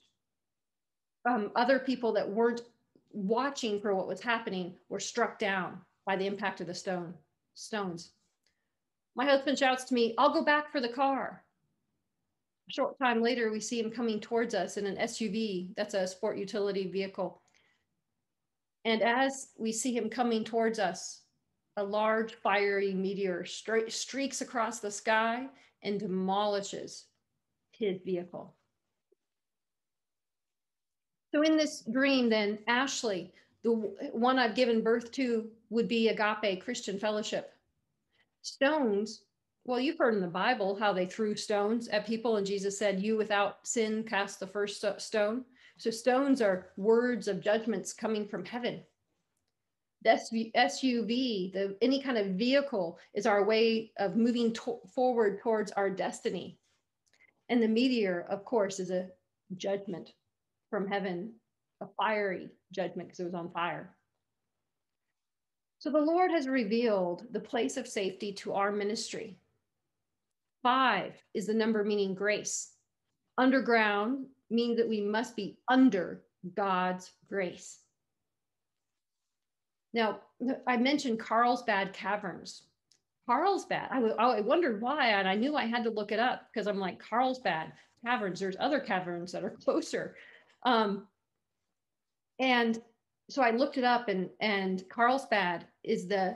[1.25, 2.61] um, other people that weren't
[3.11, 7.13] watching for what was happening were struck down by the impact of the stone
[7.55, 8.11] stones.
[9.15, 11.43] My husband shouts to me, I'll go back for the car.
[12.69, 15.69] A short time later, we see him coming towards us in an SUV.
[15.77, 17.41] That's a sport utility vehicle.
[18.83, 21.21] And as we see him coming towards us,
[21.77, 25.47] a large fiery meteor streaks across the sky
[25.83, 27.05] and demolishes
[27.71, 28.55] his vehicle.
[31.33, 33.33] So in this dream, then Ashley,
[33.63, 33.71] the
[34.13, 37.51] one I've given birth to, would be Agape Christian Fellowship.
[38.41, 39.23] Stones,
[39.65, 43.01] well, you've heard in the Bible how they threw stones at people, and Jesus said,
[43.01, 45.43] You without sin cast the first stone.
[45.77, 48.81] So stones are words of judgments coming from heaven.
[50.05, 55.89] SUV, the any kind of vehicle, is our way of moving to- forward towards our
[55.89, 56.59] destiny.
[57.49, 59.09] And the meteor, of course, is a
[59.57, 60.13] judgment
[60.69, 61.33] from heaven,
[61.81, 63.95] a fiery judgment because it was on fire.
[65.79, 69.37] So the Lord has revealed the place of safety to our ministry.
[70.63, 72.71] Five is the number meaning grace.
[73.37, 76.23] Underground means that we must be under
[76.55, 77.84] God's grace.
[79.95, 80.19] Now,
[80.67, 82.63] I mentioned Carlsbad Caverns.
[83.25, 86.67] Carlsbad, I, I wondered why, and I knew I had to look it up because
[86.67, 87.71] I'm like, Carlsbad
[88.05, 90.17] Caverns, there's other caverns that are closer.
[90.63, 91.07] Um,
[92.39, 92.79] and
[93.29, 96.35] so I looked it up, and and Carlsbad is the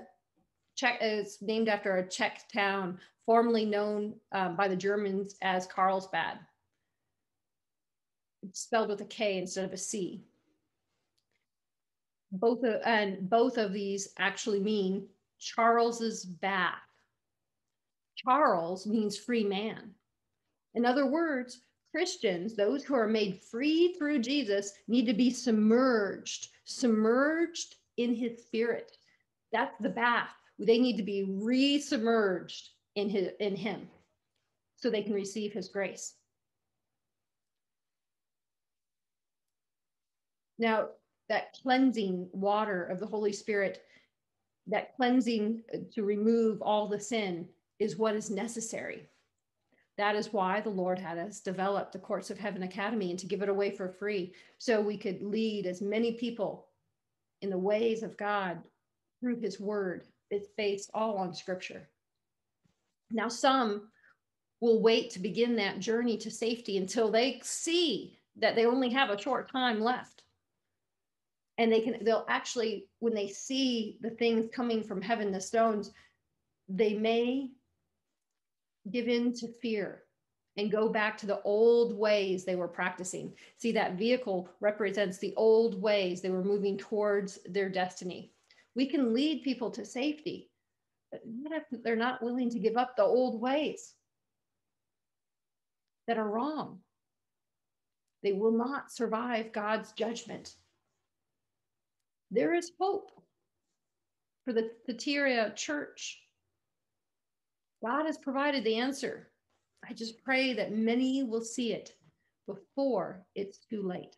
[0.78, 6.40] Czech is named after a Czech town formerly known um, by the Germans as Karlsbad.
[8.42, 10.24] It's spelled with a K instead of a C.
[12.32, 15.08] Both of, and both of these actually mean
[15.40, 16.76] Charles's bath.
[18.16, 19.92] Charles means free man.
[20.76, 21.62] In other words,
[21.92, 28.44] Christians, those who are made free through Jesus, need to be submerged, submerged in his
[28.44, 28.92] spirit.
[29.52, 30.30] That's the bath.
[30.60, 33.90] They need to be re-submerged in his in him
[34.76, 36.14] so they can receive his grace.
[40.58, 40.90] Now,
[41.30, 43.84] that cleansing water of the Holy Spirit,
[44.68, 47.48] that cleansing uh, to remove all the sin
[47.80, 49.08] is what is necessary.
[49.98, 53.26] That is why the Lord had us develop the Courts of Heaven Academy and to
[53.26, 56.68] give it away for free so we could lead as many people
[57.42, 58.60] in the ways of God
[59.20, 60.04] through his word.
[60.32, 61.90] It's based all on scripture.
[63.12, 63.90] Now, some
[64.62, 69.10] will wait to begin that journey to safety until they see that they only have
[69.10, 70.24] a short time left.
[71.60, 75.92] And they can, they'll actually, when they see the things coming from heaven, the stones,
[76.70, 77.50] they may
[78.90, 80.04] give in to fear
[80.56, 83.34] and go back to the old ways they were practicing.
[83.58, 88.32] See, that vehicle represents the old ways they were moving towards their destiny.
[88.74, 90.50] We can lead people to safety,
[91.12, 93.96] but not if they're not willing to give up the old ways
[96.08, 96.80] that are wrong.
[98.24, 100.56] They will not survive God's judgment.
[102.32, 103.12] There is hope
[104.46, 106.22] for the Thyatira church
[107.82, 109.30] God has provided the answer.
[109.88, 111.96] I just pray that many will see it
[112.46, 114.18] before it's too late.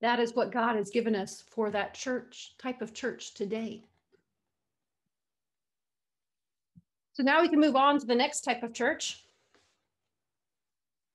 [0.00, 3.84] That is what God has given us for that church, type of church today.
[7.12, 9.22] So now we can move on to the next type of church.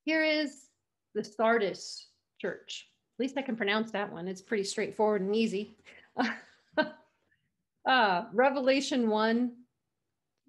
[0.05, 0.67] Here is
[1.15, 2.07] the Sardis
[2.39, 2.87] church.
[3.17, 4.27] At least I can pronounce that one.
[4.27, 5.75] It's pretty straightforward and easy.
[7.85, 9.51] uh, Revelation 1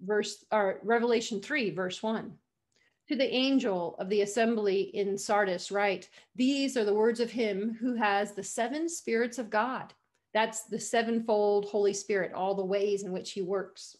[0.01, 2.33] verse or Revelation 3, verse 1.
[3.09, 7.75] To the angel of the assembly in Sardis, write, These are the words of him
[7.79, 9.93] who has the seven spirits of God.
[10.33, 13.97] That's the sevenfold Holy Spirit, all the ways in which he works.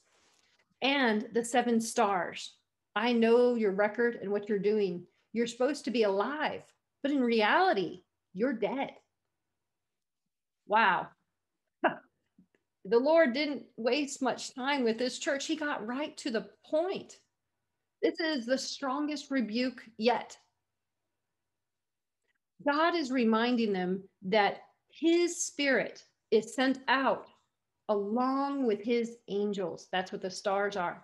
[0.81, 2.53] And the seven stars.
[2.95, 5.05] I know your record and what you're doing.
[5.33, 6.61] You're supposed to be alive,
[7.01, 8.91] but in reality, you're dead.
[10.67, 11.07] Wow
[12.85, 15.45] the Lord didn't waste much time with this church.
[15.45, 17.17] He got right to the point.
[18.01, 20.37] This is the strongest rebuke yet.
[22.65, 24.59] God is reminding them that
[24.91, 27.27] his spirit is sent out
[27.89, 29.87] along with his angels.
[29.91, 31.03] That's what the stars are.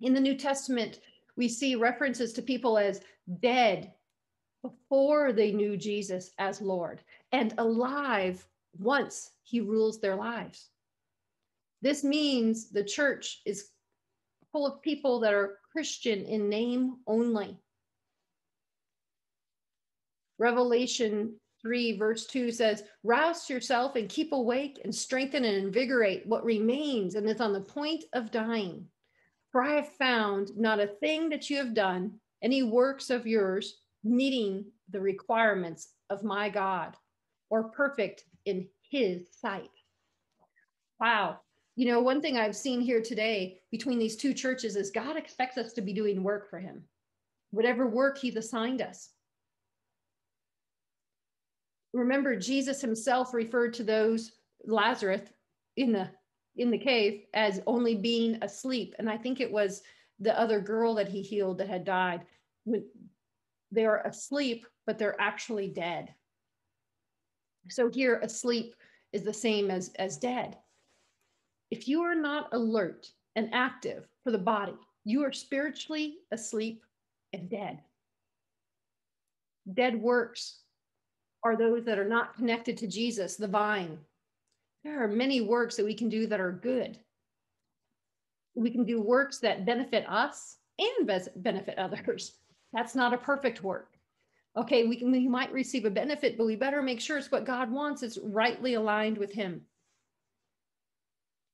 [0.00, 1.00] In the New Testament,
[1.36, 3.00] we see references to people as
[3.40, 3.92] dead
[4.62, 7.00] before they knew Jesus as Lord
[7.32, 8.46] and alive
[8.78, 10.68] once he rules their lives.
[11.82, 13.70] This means the church is
[14.52, 17.58] full of people that are Christian in name only.
[20.38, 26.44] Revelation 3, verse 2 says, Rouse yourself and keep awake and strengthen and invigorate what
[26.44, 28.86] remains and is on the point of dying.
[29.52, 33.76] For I have found not a thing that you have done, any works of yours
[34.04, 36.96] meeting the requirements of my God
[37.50, 39.70] or perfect in his sight.
[41.00, 41.40] Wow.
[41.76, 45.56] You know, one thing I've seen here today between these two churches is God expects
[45.56, 46.84] us to be doing work for him,
[47.50, 49.10] whatever work he's assigned us.
[51.92, 54.32] Remember, Jesus himself referred to those
[54.64, 55.22] Lazarus
[55.76, 56.08] in the
[56.56, 58.94] in the cave as only being asleep.
[58.98, 59.82] And I think it was
[60.18, 62.22] the other girl that he healed that had died.
[63.70, 66.14] They're asleep, but they're actually dead.
[67.68, 68.74] So here, asleep
[69.12, 70.56] is the same as, as dead.
[71.70, 76.82] If you are not alert and active for the body, you are spiritually asleep
[77.32, 77.80] and dead.
[79.72, 80.60] Dead works
[81.44, 83.98] are those that are not connected to Jesus, the vine,
[84.84, 86.98] there are many works that we can do that are good.
[88.54, 91.06] We can do works that benefit us and
[91.36, 92.32] benefit others.
[92.72, 93.88] That's not a perfect work.
[94.56, 97.46] Okay, we can we might receive a benefit, but we better make sure it's what
[97.46, 99.62] God wants, it's rightly aligned with him.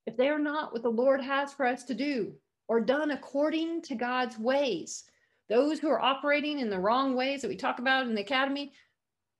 [0.06, 2.32] If they are not what the Lord has for us to do
[2.68, 5.04] or done according to God's ways,
[5.48, 8.72] those who are operating in the wrong ways that we talk about in the academy,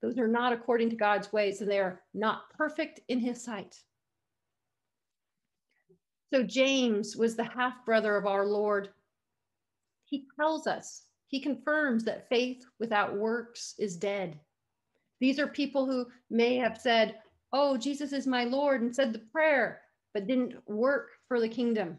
[0.02, 3.80] those are not according to God's ways, and they are not perfect in his sight.
[6.32, 8.90] So James was the half brother of our Lord.
[10.04, 14.38] He tells us, he confirms that faith without works is dead.
[15.20, 17.16] These are people who may have said,
[17.52, 19.80] Oh, Jesus is my Lord, and said the prayer,
[20.12, 21.98] but didn't work for the kingdom.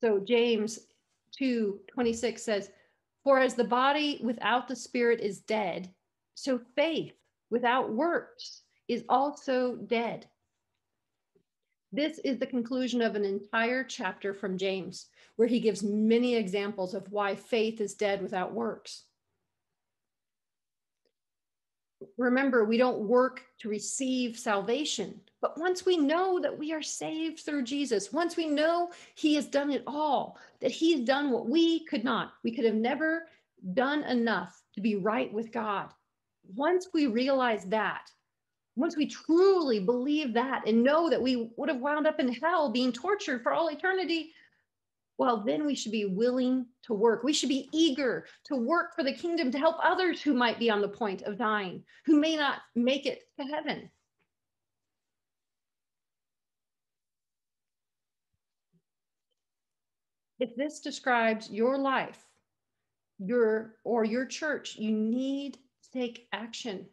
[0.00, 0.80] So James
[1.38, 2.70] 2 26 says,
[3.22, 5.92] For as the body without the spirit is dead,
[6.34, 7.14] so faith
[7.50, 10.26] without works is also dead.
[11.92, 16.94] This is the conclusion of an entire chapter from James, where he gives many examples
[16.94, 19.04] of why faith is dead without works.
[22.16, 27.40] Remember, we don't work to receive salvation, but once we know that we are saved
[27.40, 31.84] through Jesus, once we know he has done it all, that he's done what we
[31.84, 33.28] could not, we could have never
[33.74, 35.90] done enough to be right with God
[36.54, 38.10] once we realize that,
[38.74, 42.70] once we truly believe that and know that we would have wound up in hell
[42.70, 44.32] being tortured for all eternity,
[45.18, 47.22] well, then we should be willing to work.
[47.22, 50.70] We should be eager to work for the kingdom to help others who might be
[50.70, 53.90] on the point of dying, who may not make it to heaven.
[60.40, 62.18] If this describes your life,
[63.18, 66.86] your or your church, you need to take action.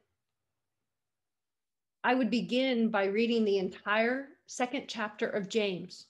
[2.04, 6.06] I would begin by reading the entire second chapter of James.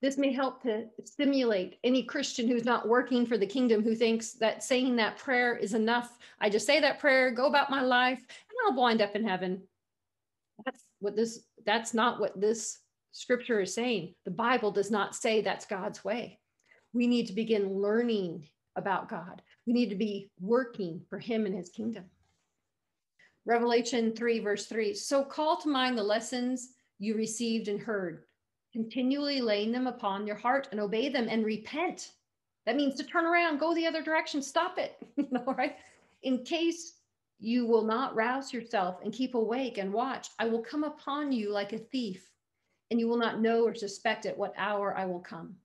[0.00, 4.32] This may help to stimulate any Christian who's not working for the kingdom who thinks
[4.34, 6.18] that saying that prayer is enough.
[6.40, 9.62] I just say that prayer, go about my life, and I'll wind up in heaven.
[10.64, 12.78] That's what this that's not what this
[13.12, 14.14] scripture is saying.
[14.24, 16.38] The Bible does not say that's God's way.
[16.92, 18.46] We need to begin learning
[18.76, 19.42] about God.
[19.66, 22.04] We need to be working for him and his kingdom.
[23.48, 24.92] Revelation 3, verse 3.
[24.92, 28.24] So call to mind the lessons you received and heard,
[28.74, 32.12] continually laying them upon your heart and obey them and repent.
[32.66, 34.98] That means to turn around, go the other direction, stop it.
[35.46, 35.76] All right.
[36.24, 36.98] In case
[37.38, 41.50] you will not rouse yourself and keep awake and watch, I will come upon you
[41.50, 42.30] like a thief,
[42.90, 45.56] and you will not know or suspect at what hour I will come.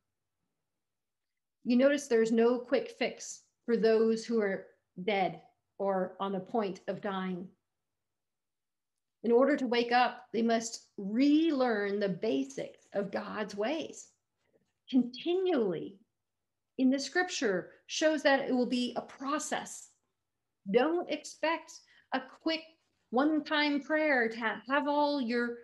[1.65, 4.67] You notice there's no quick fix for those who are
[5.03, 5.41] dead
[5.79, 7.45] or on the point of dying.
[9.23, 14.07] In order to wake up, they must relearn the basics of God's ways.
[14.89, 15.97] Continually
[16.77, 19.89] in the scripture shows that it will be a process.
[20.71, 21.71] Don't expect
[22.13, 22.61] a quick
[23.11, 25.57] one time prayer to have all your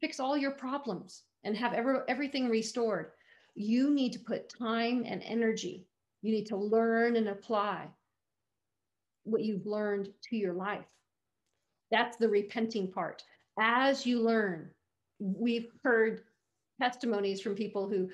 [0.00, 3.12] fix all your problems and have ever, everything restored.
[3.54, 5.86] You need to put time and energy
[6.26, 7.86] you need to learn and apply
[9.22, 10.86] what you've learned to your life.
[11.90, 13.22] That's the repenting part.
[13.58, 14.70] As you learn,
[15.18, 16.22] we've heard
[16.80, 18.10] testimonies from people who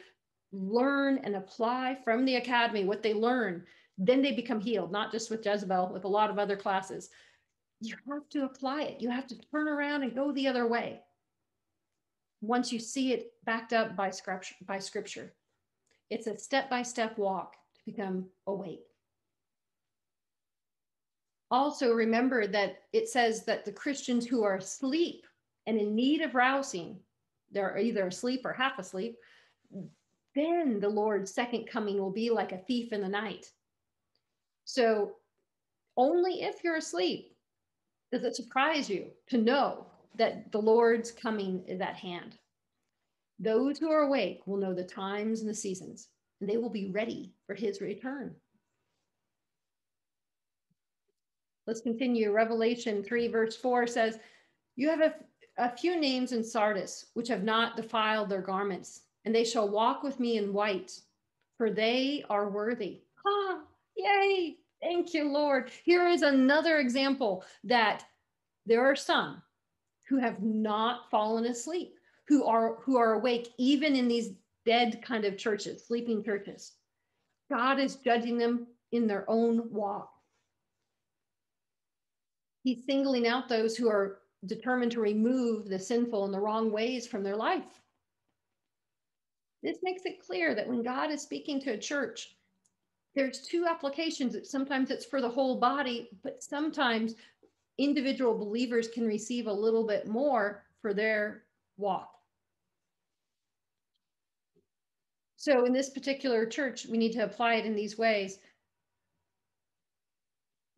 [0.52, 3.64] learn and apply from the academy what they learn,
[3.98, 7.10] then they become healed, not just with Jezebel, with a lot of other classes.
[7.80, 9.00] You have to apply it.
[9.00, 11.00] You have to turn around and go the other way.
[12.40, 15.32] Once you see it backed up by scripture, by scripture.
[16.10, 18.84] It's a step-by-step walk to become awake.
[21.52, 25.26] Also, remember that it says that the Christians who are asleep
[25.66, 26.98] and in need of rousing,
[27.50, 29.16] they're either asleep or half asleep,
[30.34, 33.52] then the Lord's second coming will be like a thief in the night.
[34.64, 35.12] So
[35.98, 37.36] only if you're asleep
[38.10, 39.86] does it surprise you to know
[40.16, 42.38] that the Lord's coming is at hand.
[43.38, 46.08] Those who are awake will know the times and the seasons,
[46.40, 48.34] and they will be ready for his return.
[51.66, 52.32] Let's continue.
[52.32, 54.18] Revelation 3, verse 4 says,
[54.76, 55.14] You have a,
[55.58, 60.02] a few names in Sardis which have not defiled their garments, and they shall walk
[60.02, 60.98] with me in white,
[61.56, 63.02] for they are worthy.
[63.26, 63.60] Ah,
[63.96, 64.56] yay!
[64.82, 65.70] Thank you, Lord.
[65.84, 68.04] Here is another example that
[68.66, 69.40] there are some
[70.08, 71.94] who have not fallen asleep,
[72.26, 74.32] who are who are awake even in these
[74.66, 76.72] dead kind of churches, sleeping churches.
[77.48, 80.11] God is judging them in their own walk.
[82.62, 87.06] He's singling out those who are determined to remove the sinful and the wrong ways
[87.06, 87.80] from their life.
[89.62, 92.36] This makes it clear that when God is speaking to a church,
[93.14, 94.36] there's two applications.
[94.50, 97.14] Sometimes it's for the whole body, but sometimes
[97.78, 101.44] individual believers can receive a little bit more for their
[101.76, 102.18] walk.
[105.36, 108.38] So in this particular church, we need to apply it in these ways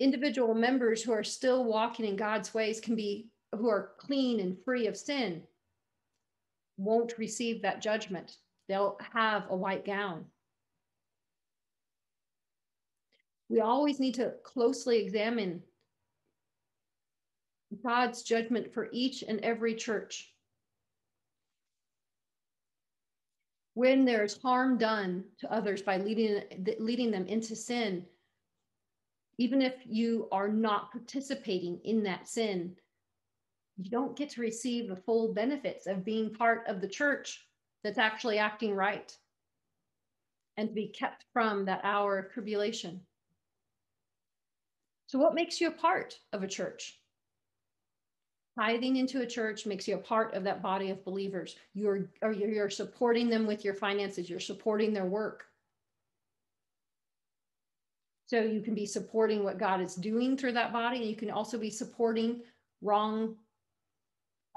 [0.01, 4.57] individual members who are still walking in God's ways can be, who are clean and
[4.64, 5.42] free of sin,
[6.76, 8.36] won't receive that judgment.
[8.68, 10.24] They'll have a white gown.
[13.49, 15.62] We always need to closely examine
[17.84, 20.32] God's judgment for each and every church.
[23.74, 26.42] When there's harm done to others by leading,
[26.78, 28.07] leading them into sin,
[29.39, 32.76] even if you are not participating in that sin,
[33.76, 37.47] you don't get to receive the full benefits of being part of the church
[37.82, 39.16] that's actually acting right
[40.57, 43.01] and to be kept from that hour of tribulation.
[45.07, 47.01] So, what makes you a part of a church?
[48.59, 51.57] Tithing into a church makes you a part of that body of believers.
[51.74, 55.47] You're, or you're supporting them with your finances, you're supporting their work.
[58.27, 61.31] So you can be supporting what God is doing through that body, and you can
[61.31, 62.41] also be supporting
[62.81, 63.37] wrong,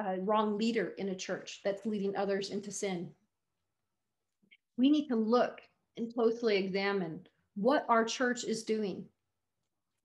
[0.02, 3.12] uh, wrong leader in a church that's leading others into sin.
[4.78, 5.62] We need to look
[5.98, 9.06] and closely examine what our church is doing.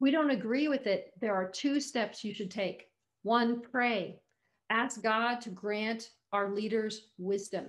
[0.01, 1.13] we don't agree with it.
[1.21, 2.89] There are two steps you should take.
[3.23, 4.19] One, pray.
[4.69, 7.67] Ask God to grant our leaders wisdom.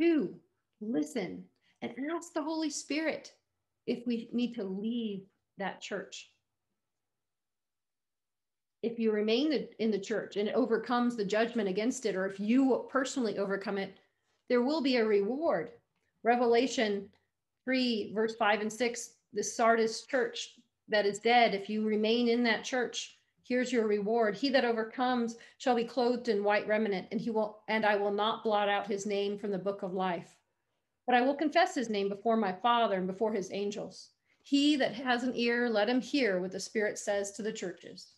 [0.00, 0.34] Two,
[0.80, 1.44] listen
[1.82, 3.32] and ask the Holy Spirit
[3.88, 5.22] if we need to leave
[5.56, 6.30] that church.
[8.82, 12.38] If you remain in the church and it overcomes the judgment against it, or if
[12.38, 13.98] you personally overcome it,
[14.48, 15.70] there will be a reward.
[16.22, 17.08] Revelation
[17.64, 20.54] 3, verse 5 and 6, the Sardis church
[20.88, 24.36] that is dead, if you remain in that church, here's your reward.
[24.36, 28.12] He that overcomes shall be clothed in white remnant, and he will and I will
[28.12, 30.37] not blot out his name from the book of life
[31.08, 34.10] but I will confess his name before my Father and before his angels.
[34.42, 38.12] He that has an ear, let him hear what the Spirit says to the churches.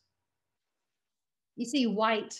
[1.54, 2.34] You see, white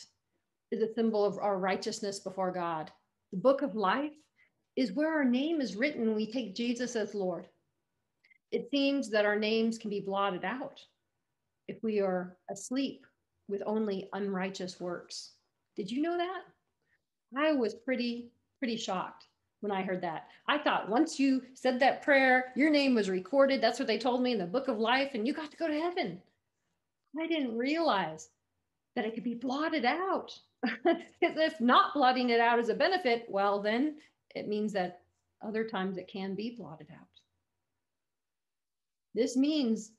[0.73, 2.91] is a symbol of our righteousness before God.
[3.31, 4.17] The book of life
[4.75, 7.47] is where our name is written we take Jesus as Lord.
[8.51, 10.81] It seems that our names can be blotted out
[11.69, 13.07] if we are asleep
[13.49, 15.31] with only unrighteous works.
[15.77, 16.41] Did you know that?
[17.39, 19.27] I was pretty, pretty shocked
[19.61, 20.29] when I heard that.
[20.49, 23.61] I thought once you said that prayer, your name was recorded.
[23.61, 25.69] That's what they told me in the book of life, and you got to go
[25.69, 26.21] to heaven.
[27.19, 28.29] I didn't realize
[28.97, 30.39] that it could be blotted out.
[31.21, 33.97] if not blotting it out is a benefit, well, then
[34.35, 35.01] it means that
[35.43, 37.07] other times it can be blotted out.
[39.15, 39.93] This means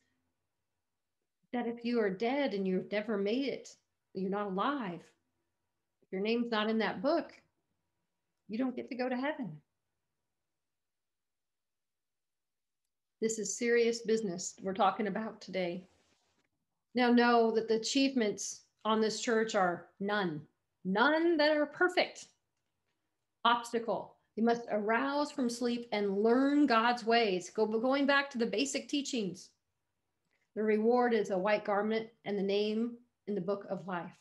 [1.51, 3.69] that if you are dead and you've never made it,
[4.13, 5.01] you're not alive,
[6.03, 7.33] if your name's not in that book,
[8.51, 9.49] you don't get to go to heaven.
[13.21, 15.85] This is serious business we're talking about today.
[16.93, 20.41] Now, know that the achievements on this church are none,
[20.83, 22.25] none that are perfect.
[23.45, 24.17] Obstacle.
[24.35, 27.49] You must arouse from sleep and learn God's ways.
[27.49, 29.51] Go going back to the basic teachings.
[30.55, 32.97] The reward is a white garment and the name
[33.27, 34.20] in the book of life.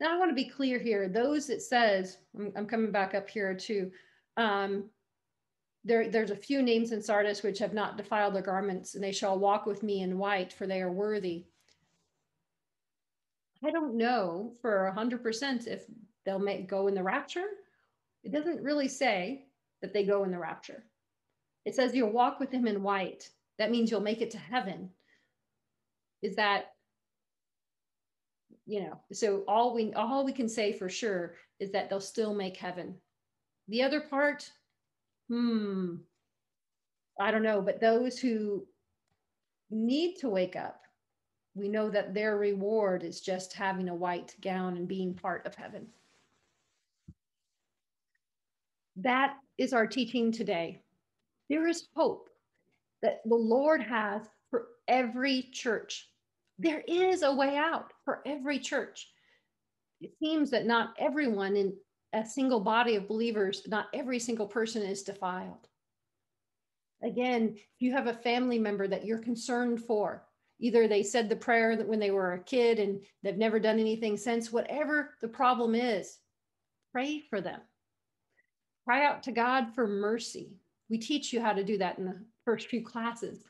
[0.00, 1.08] Now I want to be clear here.
[1.08, 3.90] Those it says, I'm, I'm coming back up here too.
[4.36, 4.90] Um,
[5.84, 9.12] there, there's a few names in Sardis which have not defiled their garments, and they
[9.12, 11.44] shall walk with me in white, for they are worthy.
[13.64, 15.84] I don't know for 100% if
[16.24, 17.46] they'll make, go in the rapture
[18.22, 19.46] It doesn't really say
[19.80, 20.84] that they go in the rapture.
[21.64, 23.28] It says you'll walk with him in white.
[23.58, 24.90] That means you'll make it to heaven.
[26.22, 26.73] Is that
[28.66, 32.34] you know, so all we all we can say for sure is that they'll still
[32.34, 32.94] make heaven.
[33.68, 34.50] The other part,
[35.28, 35.96] hmm,
[37.20, 38.66] I don't know, but those who
[39.70, 40.82] need to wake up,
[41.54, 45.54] we know that their reward is just having a white gown and being part of
[45.54, 45.86] heaven.
[48.96, 50.82] That is our teaching today.
[51.48, 52.30] There is hope
[53.02, 56.08] that the Lord has for every church.
[56.58, 59.08] There is a way out for every church.
[60.00, 61.74] It seems that not everyone in
[62.12, 65.66] a single body of believers, not every single person is defiled.
[67.02, 70.24] Again, if you have a family member that you're concerned for,
[70.60, 73.78] either they said the prayer that when they were a kid and they've never done
[73.78, 76.18] anything since, whatever the problem is,
[76.92, 77.60] pray for them.
[78.84, 80.56] Cry out to God for mercy.
[80.88, 83.44] We teach you how to do that in the first few classes.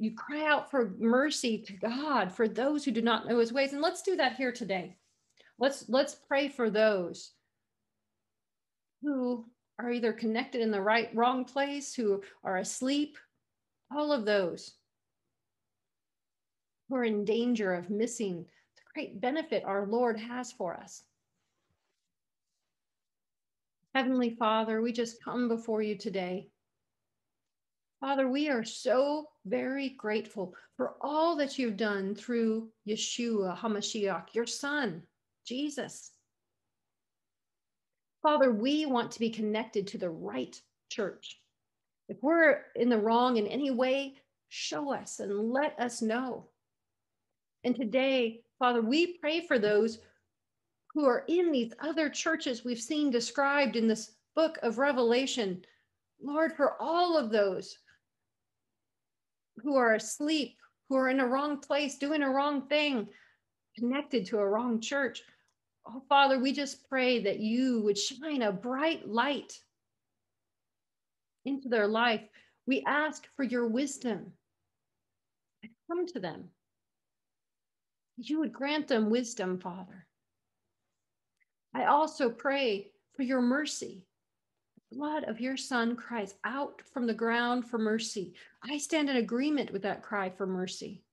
[0.00, 3.74] You cry out for mercy to God for those who do not know his ways.
[3.74, 4.96] And let's do that here today.
[5.58, 7.32] Let's let's pray for those
[9.02, 9.44] who
[9.78, 13.18] are either connected in the right wrong place, who are asleep,
[13.94, 14.72] all of those
[16.88, 18.46] who are in danger of missing
[18.76, 21.02] the great benefit our Lord has for us.
[23.94, 26.48] Heavenly Father, we just come before you today.
[28.00, 34.46] Father, we are so very grateful for all that you've done through Yeshua HaMashiach, your
[34.46, 35.02] son,
[35.46, 36.12] Jesus.
[38.22, 41.40] Father, we want to be connected to the right church.
[42.08, 44.14] If we're in the wrong in any way,
[44.48, 46.48] show us and let us know.
[47.64, 49.98] And today, Father, we pray for those
[50.94, 55.62] who are in these other churches we've seen described in this book of Revelation.
[56.22, 57.76] Lord, for all of those
[59.62, 60.56] who are asleep,
[60.88, 63.08] who are in a wrong place, doing a wrong thing,
[63.76, 65.22] connected to a wrong church.
[65.86, 69.52] Oh, Father, we just pray that you would shine a bright light
[71.44, 72.22] into their life.
[72.66, 74.32] We ask for your wisdom.
[75.62, 76.50] to Come to them.
[78.16, 80.06] You would grant them wisdom, Father.
[81.74, 84.04] I also pray for your mercy.
[84.92, 88.34] Blood of your son cries out from the ground for mercy.
[88.68, 91.04] I stand in agreement with that cry for mercy.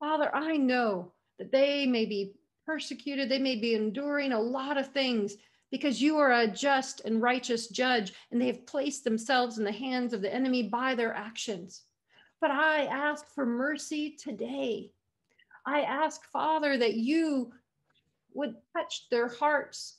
[0.00, 2.32] Father, I know that they may be
[2.66, 5.36] persecuted, they may be enduring a lot of things
[5.70, 9.70] because you are a just and righteous judge, and they have placed themselves in the
[9.70, 11.82] hands of the enemy by their actions.
[12.40, 14.90] But I ask for mercy today.
[15.64, 17.52] I ask, Father, that you
[18.34, 19.98] would touch their hearts,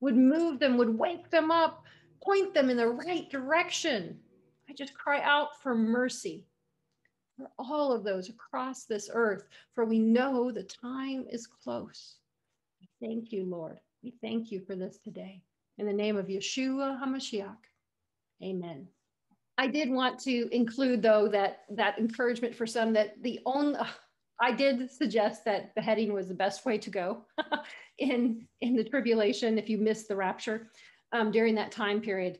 [0.00, 1.84] would move them, would wake them up,
[2.22, 4.18] point them in the right direction.
[4.68, 6.44] I just cry out for mercy
[7.36, 9.44] for all of those across this earth,
[9.74, 12.16] for we know the time is close.
[13.00, 13.78] Thank you, Lord.
[14.02, 15.42] We thank you for this today.
[15.78, 17.56] In the name of Yeshua HaMashiach,
[18.42, 18.88] amen.
[19.56, 23.86] I did want to include, though, that that encouragement for some that the only uh,
[24.40, 27.24] I did suggest that beheading was the best way to go
[27.98, 30.68] in in the tribulation if you miss the rapture
[31.12, 32.38] um, during that time period.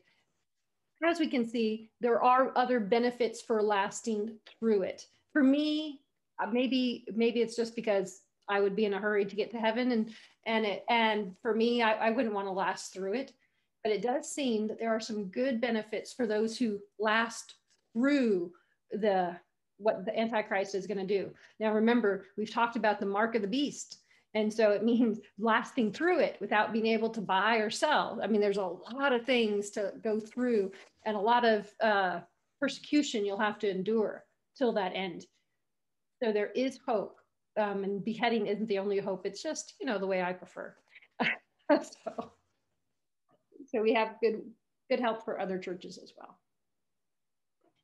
[1.03, 5.05] As we can see, there are other benefits for lasting through it.
[5.31, 6.01] For me,
[6.41, 9.59] uh, maybe maybe it's just because I would be in a hurry to get to
[9.59, 10.13] heaven, and
[10.45, 13.33] and it and for me, I, I wouldn't want to last through it.
[13.83, 17.55] But it does seem that there are some good benefits for those who last
[17.93, 18.51] through
[18.91, 19.37] the
[19.77, 21.31] what the Antichrist is going to do.
[21.59, 23.99] Now, remember, we've talked about the mark of the beast.
[24.33, 28.19] And so it means lasting through it without being able to buy or sell.
[28.23, 28.61] I mean, there's a
[28.93, 30.71] lot of things to go through
[31.05, 32.19] and a lot of uh,
[32.59, 34.25] persecution you'll have to endure
[34.57, 35.25] till that end.
[36.21, 37.17] So there is hope.
[37.57, 39.25] Um, and beheading isn't the only hope.
[39.25, 40.75] It's just, you know, the way I prefer.
[41.69, 42.31] so,
[43.67, 44.41] so we have good,
[44.89, 46.37] good help for other churches as well.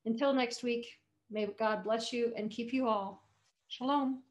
[0.05, 0.87] Until next week.
[1.31, 3.27] May God bless you and keep you all.
[3.67, 4.21] Shalom.